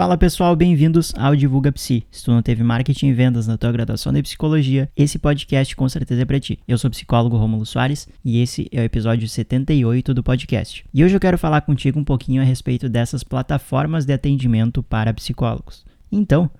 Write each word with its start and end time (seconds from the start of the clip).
Fala 0.00 0.16
pessoal, 0.16 0.56
bem-vindos 0.56 1.12
ao 1.14 1.36
Divulga 1.36 1.70
Psi. 1.70 2.06
Se 2.10 2.24
tu 2.24 2.30
não 2.30 2.40
teve 2.40 2.62
marketing 2.62 3.08
e 3.08 3.12
vendas 3.12 3.46
na 3.46 3.58
tua 3.58 3.70
graduação 3.70 4.10
de 4.14 4.22
psicologia, 4.22 4.88
esse 4.96 5.18
podcast 5.18 5.76
com 5.76 5.86
certeza 5.90 6.22
é 6.22 6.24
para 6.24 6.40
ti. 6.40 6.58
Eu 6.66 6.78
sou 6.78 6.88
o 6.88 6.90
psicólogo 6.90 7.36
Rômulo 7.36 7.66
Soares 7.66 8.08
e 8.24 8.40
esse 8.40 8.66
é 8.72 8.80
o 8.80 8.84
episódio 8.84 9.28
78 9.28 10.14
do 10.14 10.22
podcast. 10.22 10.86
E 10.94 11.04
hoje 11.04 11.14
eu 11.14 11.20
quero 11.20 11.36
falar 11.36 11.60
contigo 11.60 12.00
um 12.00 12.04
pouquinho 12.04 12.40
a 12.40 12.44
respeito 12.46 12.88
dessas 12.88 13.22
plataformas 13.22 14.06
de 14.06 14.14
atendimento 14.14 14.82
para 14.82 15.12
psicólogos. 15.12 15.84
Então, 16.10 16.50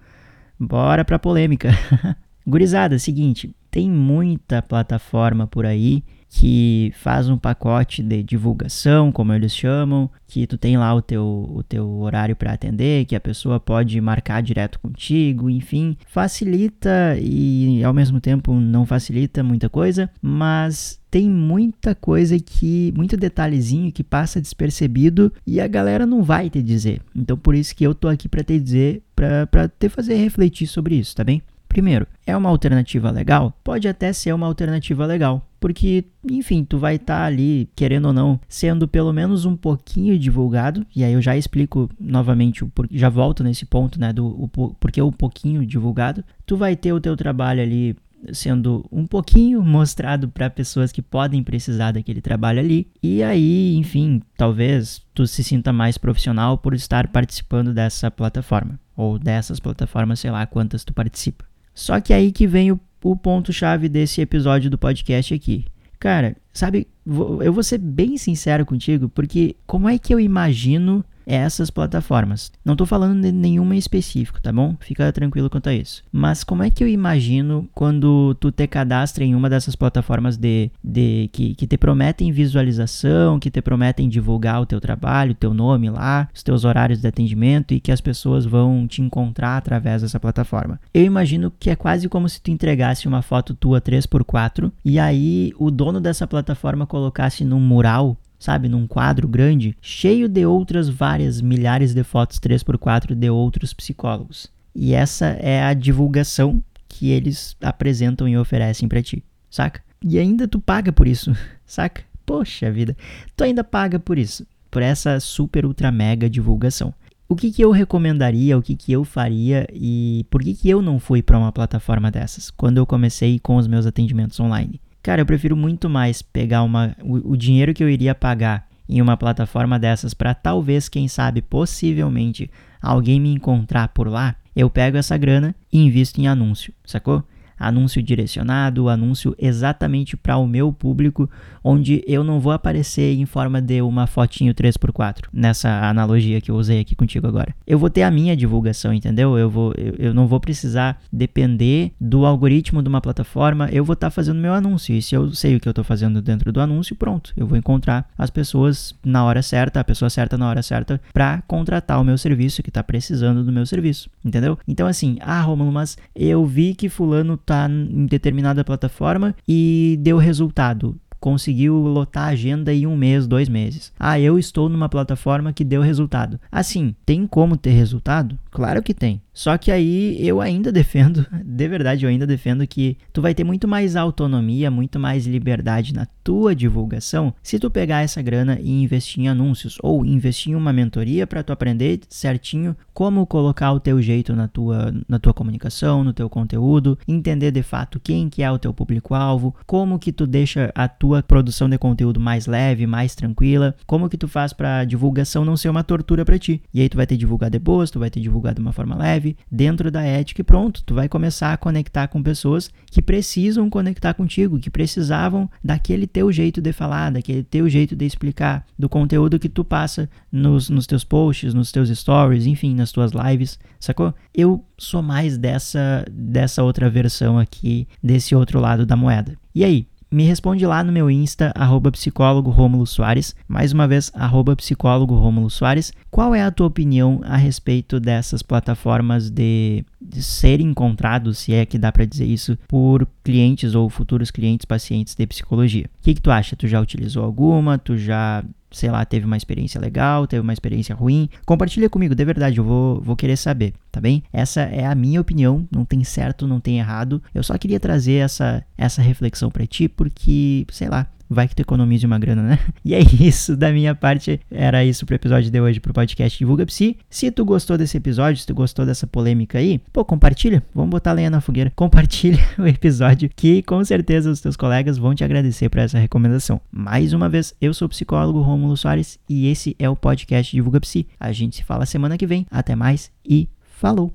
bora 0.58 1.02
pra 1.02 1.18
polêmica. 1.18 1.70
Gurizada, 2.46 2.98
seguinte, 2.98 3.56
tem 3.70 3.90
muita 3.90 4.60
plataforma 4.60 5.46
por 5.46 5.64
aí 5.64 6.04
que 6.32 6.92
faz 6.94 7.28
um 7.28 7.36
pacote 7.36 8.04
de 8.04 8.22
divulgação, 8.22 9.10
como 9.10 9.32
eles 9.32 9.54
chamam, 9.54 10.08
que 10.28 10.46
tu 10.46 10.56
tem 10.56 10.78
lá 10.78 10.94
o 10.94 11.02
teu, 11.02 11.50
o 11.52 11.62
teu 11.64 11.98
horário 11.98 12.36
para 12.36 12.52
atender, 12.52 13.04
que 13.04 13.16
a 13.16 13.20
pessoa 13.20 13.58
pode 13.58 14.00
marcar 14.00 14.40
direto 14.40 14.78
contigo, 14.78 15.50
enfim, 15.50 15.96
facilita 16.06 17.18
e 17.20 17.82
ao 17.82 17.92
mesmo 17.92 18.20
tempo 18.20 18.54
não 18.54 18.86
facilita 18.86 19.42
muita 19.42 19.68
coisa, 19.68 20.08
mas 20.22 21.00
tem 21.10 21.28
muita 21.28 21.96
coisa 21.96 22.38
que, 22.38 22.94
muito 22.96 23.16
detalhezinho 23.16 23.90
que 23.90 24.04
passa 24.04 24.40
despercebido 24.40 25.32
e 25.44 25.60
a 25.60 25.66
galera 25.66 26.06
não 26.06 26.22
vai 26.22 26.48
te 26.48 26.62
dizer. 26.62 27.02
Então 27.14 27.36
por 27.36 27.56
isso 27.56 27.74
que 27.74 27.82
eu 27.82 27.92
tô 27.92 28.06
aqui 28.06 28.28
para 28.28 28.44
te 28.44 28.58
dizer, 28.60 29.02
para 29.16 29.68
te 29.68 29.88
fazer 29.88 30.14
refletir 30.14 30.68
sobre 30.68 30.94
isso, 30.94 31.16
tá 31.16 31.24
bem? 31.24 31.42
Primeiro, 31.70 32.04
é 32.26 32.36
uma 32.36 32.48
alternativa 32.48 33.12
legal? 33.12 33.56
Pode 33.62 33.86
até 33.86 34.12
ser 34.12 34.32
uma 34.32 34.48
alternativa 34.48 35.06
legal, 35.06 35.46
porque, 35.60 36.04
enfim, 36.28 36.64
tu 36.64 36.78
vai 36.78 36.96
estar 36.96 37.20
tá 37.20 37.24
ali, 37.24 37.70
querendo 37.76 38.06
ou 38.06 38.12
não, 38.12 38.40
sendo 38.48 38.88
pelo 38.88 39.12
menos 39.12 39.44
um 39.44 39.56
pouquinho 39.56 40.18
divulgado, 40.18 40.84
e 40.94 41.04
aí 41.04 41.12
eu 41.12 41.22
já 41.22 41.36
explico 41.36 41.88
novamente, 41.98 42.66
já 42.90 43.08
volto 43.08 43.44
nesse 43.44 43.64
ponto, 43.64 44.00
né, 44.00 44.12
do 44.12 44.26
o, 44.26 44.48
porque 44.80 45.00
um 45.00 45.12
pouquinho 45.12 45.64
divulgado, 45.64 46.24
tu 46.44 46.56
vai 46.56 46.74
ter 46.74 46.92
o 46.92 47.00
teu 47.00 47.16
trabalho 47.16 47.62
ali 47.62 47.96
sendo 48.32 48.84
um 48.90 49.06
pouquinho 49.06 49.62
mostrado 49.64 50.28
para 50.28 50.50
pessoas 50.50 50.90
que 50.90 51.00
podem 51.00 51.40
precisar 51.40 51.92
daquele 51.92 52.20
trabalho 52.20 52.58
ali. 52.58 52.88
E 53.00 53.22
aí, 53.22 53.76
enfim, 53.76 54.20
talvez 54.36 55.00
tu 55.14 55.24
se 55.24 55.44
sinta 55.44 55.72
mais 55.72 55.96
profissional 55.96 56.58
por 56.58 56.74
estar 56.74 57.06
participando 57.08 57.72
dessa 57.72 58.10
plataforma 58.10 58.78
ou 58.96 59.20
dessas 59.20 59.60
plataformas, 59.60 60.18
sei 60.18 60.32
lá 60.32 60.44
quantas 60.46 60.84
tu 60.84 60.92
participa. 60.92 61.49
Só 61.80 61.98
que 61.98 62.12
aí 62.12 62.30
que 62.30 62.46
vem 62.46 62.70
o, 62.70 62.78
o 63.02 63.16
ponto-chave 63.16 63.88
desse 63.88 64.20
episódio 64.20 64.68
do 64.68 64.76
podcast 64.76 65.32
aqui. 65.32 65.64
Cara, 65.98 66.36
sabe, 66.52 66.86
eu 67.06 67.50
vou 67.54 67.62
ser 67.62 67.78
bem 67.78 68.18
sincero 68.18 68.66
contigo, 68.66 69.08
porque 69.08 69.56
como 69.66 69.88
é 69.88 69.98
que 69.98 70.12
eu 70.12 70.20
imagino 70.20 71.02
essas 71.30 71.70
plataformas. 71.70 72.50
Não 72.64 72.74
estou 72.74 72.86
falando 72.86 73.22
de 73.22 73.30
nenhuma 73.30 73.74
em 73.74 73.78
específico, 73.78 74.40
tá 74.40 74.52
bom? 74.52 74.76
Fica 74.80 75.12
tranquilo 75.12 75.48
quanto 75.48 75.68
a 75.68 75.74
isso. 75.74 76.02
Mas 76.10 76.42
como 76.42 76.62
é 76.62 76.70
que 76.70 76.82
eu 76.82 76.88
imagino 76.88 77.68
quando 77.72 78.34
tu 78.40 78.50
te 78.50 78.66
cadastra 78.66 79.24
em 79.24 79.34
uma 79.34 79.48
dessas 79.48 79.76
plataformas 79.76 80.36
de, 80.36 80.70
de 80.82 81.30
que, 81.32 81.54
que 81.54 81.66
te 81.66 81.76
prometem 81.76 82.32
visualização, 82.32 83.38
que 83.38 83.50
te 83.50 83.62
prometem 83.62 84.08
divulgar 84.08 84.60
o 84.60 84.66
teu 84.66 84.80
trabalho, 84.80 85.32
o 85.32 85.34
teu 85.34 85.54
nome 85.54 85.88
lá, 85.88 86.28
os 86.34 86.42
teus 86.42 86.64
horários 86.64 87.00
de 87.00 87.06
atendimento 87.06 87.72
e 87.72 87.80
que 87.80 87.92
as 87.92 88.00
pessoas 88.00 88.44
vão 88.44 88.86
te 88.86 89.00
encontrar 89.00 89.56
através 89.56 90.02
dessa 90.02 90.18
plataforma? 90.18 90.80
Eu 90.92 91.04
imagino 91.04 91.52
que 91.58 91.70
é 91.70 91.76
quase 91.76 92.08
como 92.08 92.28
se 92.28 92.40
tu 92.40 92.50
entregasse 92.50 93.06
uma 93.06 93.22
foto 93.22 93.54
tua 93.54 93.80
3x4 93.80 94.72
e 94.84 94.98
aí 94.98 95.52
o 95.58 95.70
dono 95.70 96.00
dessa 96.00 96.26
plataforma 96.26 96.86
colocasse 96.86 97.44
num 97.44 97.60
mural 97.60 98.16
sabe, 98.40 98.68
num 98.68 98.86
quadro 98.86 99.28
grande, 99.28 99.76
cheio 99.82 100.26
de 100.26 100.46
outras 100.46 100.88
várias 100.88 101.42
milhares 101.42 101.92
de 101.92 102.02
fotos 102.02 102.40
3x4 102.40 103.14
de 103.14 103.28
outros 103.30 103.74
psicólogos. 103.74 104.50
E 104.74 104.94
essa 104.94 105.26
é 105.26 105.62
a 105.62 105.74
divulgação 105.74 106.64
que 106.88 107.10
eles 107.10 107.54
apresentam 107.60 108.26
e 108.26 108.38
oferecem 108.38 108.88
para 108.88 109.02
ti, 109.02 109.22
saca? 109.50 109.82
E 110.02 110.18
ainda 110.18 110.48
tu 110.48 110.58
paga 110.58 110.90
por 110.90 111.06
isso, 111.06 111.36
saca? 111.66 112.02
Poxa 112.24 112.70
vida, 112.70 112.96
tu 113.36 113.44
ainda 113.44 113.62
paga 113.62 113.98
por 113.98 114.16
isso, 114.16 114.46
por 114.70 114.80
essa 114.80 115.20
super 115.20 115.66
ultra 115.66 115.92
mega 115.92 116.30
divulgação. 116.30 116.94
O 117.28 117.36
que, 117.36 117.52
que 117.52 117.62
eu 117.62 117.70
recomendaria, 117.70 118.56
o 118.56 118.62
que, 118.62 118.74
que 118.74 118.90
eu 118.90 119.04
faria 119.04 119.66
e 119.72 120.24
por 120.30 120.42
que, 120.42 120.54
que 120.54 120.68
eu 120.68 120.80
não 120.80 120.98
fui 120.98 121.22
para 121.22 121.38
uma 121.38 121.52
plataforma 121.52 122.10
dessas 122.10 122.50
quando 122.50 122.78
eu 122.78 122.86
comecei 122.86 123.38
com 123.38 123.56
os 123.56 123.68
meus 123.68 123.86
atendimentos 123.86 124.40
online? 124.40 124.80
Cara, 125.10 125.22
eu 125.22 125.26
prefiro 125.26 125.56
muito 125.56 125.90
mais 125.90 126.22
pegar 126.22 126.62
uma, 126.62 126.96
o, 127.02 127.32
o 127.32 127.36
dinheiro 127.36 127.74
que 127.74 127.82
eu 127.82 127.90
iria 127.90 128.14
pagar 128.14 128.68
em 128.88 129.02
uma 129.02 129.16
plataforma 129.16 129.76
dessas 129.76 130.14
para 130.14 130.34
talvez, 130.34 130.88
quem 130.88 131.08
sabe, 131.08 131.42
possivelmente 131.42 132.48
alguém 132.80 133.18
me 133.18 133.32
encontrar 133.32 133.88
por 133.88 134.06
lá. 134.06 134.36
Eu 134.54 134.70
pego 134.70 134.96
essa 134.96 135.16
grana 135.16 135.52
e 135.72 135.80
invisto 135.80 136.20
em 136.20 136.28
anúncio, 136.28 136.72
sacou? 136.84 137.24
Anúncio 137.60 138.02
direcionado, 138.02 138.88
anúncio 138.88 139.36
exatamente 139.38 140.16
para 140.16 140.38
o 140.38 140.46
meu 140.46 140.72
público, 140.72 141.28
onde 141.62 142.02
eu 142.06 142.24
não 142.24 142.40
vou 142.40 142.52
aparecer 142.52 143.14
em 143.14 143.26
forma 143.26 143.60
de 143.60 143.82
uma 143.82 144.06
fotinho 144.06 144.54
3x4, 144.54 145.24
nessa 145.32 145.68
analogia 145.88 146.40
que 146.40 146.50
eu 146.50 146.56
usei 146.56 146.80
aqui 146.80 146.94
contigo 146.94 147.26
agora. 147.26 147.54
Eu 147.66 147.78
vou 147.78 147.90
ter 147.90 148.02
a 148.02 148.10
minha 148.10 148.34
divulgação, 148.34 148.94
entendeu? 148.94 149.38
Eu, 149.38 149.50
vou, 149.50 149.74
eu, 149.76 149.94
eu 149.98 150.14
não 150.14 150.26
vou 150.26 150.40
precisar 150.40 151.00
depender 151.12 151.92
do 152.00 152.24
algoritmo 152.24 152.82
de 152.82 152.88
uma 152.88 153.00
plataforma, 153.00 153.68
eu 153.70 153.84
vou 153.84 153.94
estar 153.94 154.06
tá 154.06 154.10
fazendo 154.10 154.40
meu 154.40 154.54
anúncio, 154.54 154.94
e 154.94 155.02
se 155.02 155.14
eu 155.14 155.32
sei 155.34 155.56
o 155.56 155.60
que 155.60 155.68
eu 155.68 155.72
estou 155.72 155.84
fazendo 155.84 156.22
dentro 156.22 156.52
do 156.52 156.60
anúncio, 156.60 156.96
pronto, 156.96 157.32
eu 157.36 157.46
vou 157.46 157.58
encontrar 157.58 158.08
as 158.16 158.30
pessoas 158.30 158.94
na 159.04 159.24
hora 159.24 159.42
certa, 159.42 159.80
a 159.80 159.84
pessoa 159.84 160.08
certa 160.08 160.38
na 160.38 160.48
hora 160.48 160.62
certa, 160.62 161.00
para 161.12 161.42
contratar 161.46 162.00
o 162.00 162.04
meu 162.04 162.16
serviço, 162.16 162.62
que 162.62 162.70
está 162.70 162.82
precisando 162.82 163.44
do 163.44 163.52
meu 163.52 163.66
serviço, 163.66 164.08
entendeu? 164.24 164.58
Então 164.66 164.86
assim, 164.86 165.18
ah, 165.20 165.40
Romulo, 165.42 165.72
mas 165.72 165.98
eu 166.14 166.44
vi 166.46 166.74
que 166.74 166.88
fulano 166.88 167.36
tá 167.50 167.68
em 167.68 168.06
determinada 168.06 168.64
plataforma 168.64 169.34
e 169.46 169.98
deu 170.00 170.16
resultado 170.16 170.98
conseguiu 171.20 171.74
lotar 171.74 172.24
a 172.24 172.28
agenda 172.28 172.72
em 172.72 172.86
um 172.86 172.96
mês, 172.96 173.26
dois 173.26 173.48
meses. 173.48 173.92
Ah, 174.00 174.18
eu 174.18 174.38
estou 174.38 174.68
numa 174.68 174.88
plataforma 174.88 175.52
que 175.52 175.62
deu 175.62 175.82
resultado. 175.82 176.40
Assim, 176.50 176.94
tem 177.04 177.26
como 177.26 177.56
ter 177.56 177.72
resultado? 177.72 178.38
Claro 178.50 178.82
que 178.82 178.94
tem. 178.94 179.20
Só 179.40 179.56
que 179.56 179.72
aí 179.72 180.18
eu 180.20 180.38
ainda 180.38 180.70
defendo, 180.70 181.26
de 181.42 181.66
verdade, 181.66 182.04
eu 182.04 182.10
ainda 182.10 182.26
defendo 182.26 182.66
que 182.66 182.98
tu 183.10 183.22
vai 183.22 183.34
ter 183.34 183.42
muito 183.42 183.66
mais 183.66 183.96
autonomia, 183.96 184.70
muito 184.70 185.00
mais 185.00 185.26
liberdade 185.26 185.94
na 185.94 186.06
tua 186.22 186.54
divulgação 186.54 187.32
se 187.42 187.58
tu 187.58 187.70
pegar 187.70 188.02
essa 188.02 188.20
grana 188.20 188.58
e 188.60 188.70
investir 188.82 189.22
em 189.24 189.28
anúncios 189.28 189.78
ou 189.82 190.04
investir 190.04 190.52
em 190.52 190.54
uma 190.54 190.74
mentoria 190.74 191.26
para 191.26 191.42
tu 191.42 191.54
aprender 191.54 192.00
certinho 192.10 192.76
como 192.92 193.26
colocar 193.26 193.72
o 193.72 193.80
teu 193.80 194.02
jeito 194.02 194.36
na 194.36 194.46
tua, 194.46 194.94
na 195.08 195.18
tua 195.18 195.32
comunicação, 195.32 196.04
no 196.04 196.12
teu 196.12 196.28
conteúdo, 196.28 196.98
entender 197.08 197.50
de 197.50 197.62
fato 197.62 197.98
quem 197.98 198.28
que 198.28 198.42
é 198.42 198.50
o 198.52 198.58
teu 198.58 198.74
público-alvo, 198.74 199.56
como 199.66 199.98
que 199.98 200.12
tu 200.12 200.26
deixa 200.26 200.70
a 200.74 200.86
tua 200.86 201.22
produção 201.22 201.66
de 201.66 201.78
conteúdo 201.78 202.20
mais 202.20 202.46
leve, 202.46 202.86
mais 202.86 203.14
tranquila, 203.14 203.74
como 203.86 204.10
que 204.10 204.18
tu 204.18 204.28
faz 204.28 204.52
para 204.52 204.84
divulgação 204.84 205.46
não 205.46 205.56
ser 205.56 205.70
uma 205.70 205.82
tortura 205.82 206.26
para 206.26 206.38
ti. 206.38 206.62
E 206.74 206.82
aí 206.82 206.90
tu 206.90 206.98
vai 206.98 207.06
ter 207.06 207.16
divulgar 207.16 207.48
de 207.48 207.58
boas, 207.58 207.90
tu 207.90 207.98
vai 207.98 208.10
ter 208.10 208.20
divulgar 208.20 208.52
de 208.52 208.60
uma 208.60 208.72
forma 208.72 208.94
leve, 208.94 209.29
leve, 209.30 209.36
dentro 209.50 209.90
da 209.90 210.02
ética 210.02 210.40
e 210.40 210.44
pronto, 210.44 210.82
tu 210.84 210.94
vai 210.94 211.08
começar 211.08 211.52
a 211.52 211.56
conectar 211.56 212.08
com 212.08 212.22
pessoas 212.22 212.70
que 212.90 213.02
precisam 213.02 213.70
conectar 213.70 214.14
contigo, 214.14 214.58
que 214.58 214.70
precisavam 214.70 215.48
daquele 215.62 216.06
teu 216.06 216.30
jeito 216.32 216.60
de 216.60 216.72
falar, 216.72 217.10
daquele 217.10 217.42
teu 217.42 217.68
jeito 217.68 217.94
de 217.94 218.04
explicar, 218.04 218.66
do 218.78 218.88
conteúdo 218.88 219.38
que 219.38 219.48
tu 219.48 219.64
passa 219.64 220.08
nos, 220.30 220.68
nos 220.68 220.86
teus 220.86 221.04
posts, 221.04 221.54
nos 221.54 221.72
teus 221.72 221.88
stories, 221.90 222.46
enfim, 222.46 222.74
nas 222.74 222.92
tuas 222.92 223.12
lives, 223.12 223.58
sacou? 223.78 224.14
Eu 224.34 224.64
sou 224.78 225.02
mais 225.02 225.36
dessa, 225.36 226.04
dessa 226.10 226.62
outra 226.62 226.88
versão 226.88 227.38
aqui, 227.38 227.86
desse 228.02 228.34
outro 228.34 228.60
lado 228.60 228.86
da 228.86 228.96
moeda. 228.96 229.36
E 229.54 229.64
aí, 229.64 229.86
me 230.10 230.24
responde 230.24 230.66
lá 230.66 230.82
no 230.82 230.92
meu 230.92 231.10
Insta, 231.10 231.52
arroba 231.54 231.92
psicólogo 231.92 232.50
Rômulo 232.50 232.86
Soares. 232.86 233.34
Mais 233.46 233.72
uma 233.72 233.86
vez, 233.86 234.10
arroba 234.14 234.56
psicólogo 234.56 235.14
Rômulo 235.14 235.48
Soares. 235.48 235.92
Qual 236.10 236.34
é 236.34 236.42
a 236.42 236.50
tua 236.50 236.66
opinião 236.66 237.20
a 237.22 237.36
respeito 237.36 238.00
dessas 238.00 238.42
plataformas 238.42 239.30
de, 239.30 239.84
de 240.00 240.22
serem 240.22 240.68
encontrados, 240.68 241.38
se 241.38 241.52
é 241.54 241.64
que 241.64 241.78
dá 241.78 241.92
para 241.92 242.04
dizer 242.04 242.26
isso, 242.26 242.58
por 242.66 243.06
clientes 243.22 243.74
ou 243.74 243.88
futuros 243.88 244.30
clientes, 244.30 244.64
pacientes 244.64 245.14
de 245.14 245.26
psicologia? 245.26 245.86
O 246.00 246.02
que, 246.02 246.14
que 246.14 246.20
tu 246.20 246.30
acha? 246.30 246.56
Tu 246.56 246.66
já 246.66 246.80
utilizou 246.80 247.24
alguma? 247.24 247.78
Tu 247.78 247.96
já 247.96 248.44
sei 248.70 248.90
lá, 248.90 249.04
teve 249.04 249.26
uma 249.26 249.36
experiência 249.36 249.80
legal, 249.80 250.26
teve 250.26 250.40
uma 250.40 250.52
experiência 250.52 250.94
ruim, 250.94 251.28
compartilha 251.44 251.88
comigo, 251.88 252.14
de 252.14 252.24
verdade, 252.24 252.58
eu 252.58 252.64
vou, 252.64 253.00
vou 253.00 253.16
querer 253.16 253.36
saber, 253.36 253.74
tá 253.90 254.00
bem? 254.00 254.22
Essa 254.32 254.62
é 254.62 254.86
a 254.86 254.94
minha 254.94 255.20
opinião, 255.20 255.66
não 255.70 255.84
tem 255.84 256.02
certo, 256.04 256.46
não 256.46 256.60
tem 256.60 256.78
errado. 256.78 257.22
Eu 257.34 257.42
só 257.42 257.56
queria 257.58 257.80
trazer 257.80 258.14
essa, 258.14 258.64
essa 258.76 259.02
reflexão 259.02 259.50
para 259.50 259.66
ti, 259.66 259.88
porque, 259.88 260.66
sei 260.70 260.88
lá, 260.88 261.06
vai 261.30 261.46
que 261.46 261.54
tu 261.54 261.60
economize 261.60 262.04
uma 262.04 262.18
grana, 262.18 262.42
né? 262.42 262.58
E 262.84 262.94
é 262.94 263.00
isso, 263.00 263.56
da 263.56 263.70
minha 263.70 263.94
parte, 263.94 264.40
era 264.50 264.84
isso 264.84 265.06
pro 265.06 265.14
episódio 265.14 265.50
de 265.50 265.60
hoje 265.60 265.78
pro 265.78 265.92
podcast 265.92 266.36
Divulga 266.36 266.66
Psi. 266.66 266.96
Se 267.08 267.30
tu 267.30 267.44
gostou 267.44 267.78
desse 267.78 267.96
episódio, 267.96 268.40
se 268.40 268.46
tu 268.46 268.54
gostou 268.54 268.84
dessa 268.84 269.06
polêmica 269.06 269.58
aí, 269.58 269.78
pô, 269.92 270.04
compartilha, 270.04 270.62
vamos 270.74 270.90
botar 270.90 271.12
lenha 271.12 271.30
na 271.30 271.40
fogueira. 271.40 271.70
Compartilha 271.76 272.40
o 272.58 272.66
episódio 272.66 273.30
que 273.36 273.62
com 273.62 273.84
certeza 273.84 274.30
os 274.30 274.40
teus 274.40 274.56
colegas 274.56 274.98
vão 274.98 275.14
te 275.14 275.22
agradecer 275.22 275.68
por 275.68 275.78
essa 275.78 275.98
recomendação. 275.98 276.60
Mais 276.72 277.12
uma 277.12 277.28
vez, 277.28 277.54
eu 277.60 277.72
sou 277.72 277.86
o 277.86 277.88
psicólogo 277.88 278.40
Romulo 278.40 278.59
Romulo 278.60 278.76
Soares 278.76 279.18
e 279.28 279.48
esse 279.48 279.74
é 279.78 279.88
o 279.88 279.96
podcast 279.96 280.54
Divulga 280.54 280.80
Psi. 280.80 281.06
A 281.18 281.32
gente 281.32 281.56
se 281.56 281.64
fala 281.64 281.86
semana 281.86 282.18
que 282.18 282.26
vem. 282.26 282.46
Até 282.50 282.76
mais 282.76 283.10
e 283.24 283.48
falou! 283.62 284.12